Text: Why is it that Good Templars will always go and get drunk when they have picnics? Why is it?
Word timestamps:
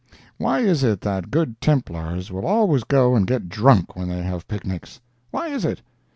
Why 0.39 0.61
is 0.61 0.83
it 0.83 1.01
that 1.01 1.29
Good 1.29 1.61
Templars 1.61 2.31
will 2.31 2.43
always 2.43 2.83
go 2.83 3.15
and 3.15 3.27
get 3.27 3.49
drunk 3.49 3.95
when 3.95 4.09
they 4.09 4.23
have 4.23 4.47
picnics? 4.47 4.99
Why 5.29 5.49
is 5.49 5.63
it? 5.63 5.83